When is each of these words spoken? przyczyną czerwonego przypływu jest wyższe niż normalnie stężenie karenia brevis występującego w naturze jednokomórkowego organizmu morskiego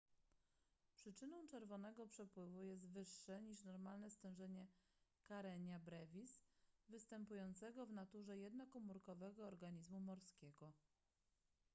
przyczyną 0.95 1.47
czerwonego 1.47 2.07
przypływu 2.07 2.63
jest 2.63 2.87
wyższe 2.87 3.41
niż 3.41 3.63
normalnie 3.63 4.11
stężenie 4.11 4.67
karenia 5.23 5.79
brevis 5.79 6.41
występującego 6.89 7.85
w 7.85 7.91
naturze 7.93 8.37
jednokomórkowego 8.37 9.47
organizmu 9.47 9.99
morskiego 9.99 10.73